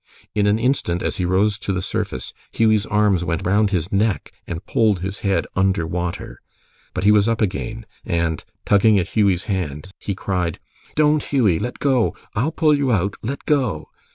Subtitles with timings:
[0.33, 4.31] In an instant, as he rose to the surface, Hughie's arms went round his neck
[4.47, 6.41] and pulled his head under water.
[6.95, 10.57] But he was up again, and tugging at Hughie's hands, he cried:
[10.95, 11.59] "Don't, Hughie!
[11.59, 12.15] let go!
[12.33, 13.13] I'll pull you out.
[13.21, 13.89] Let go!"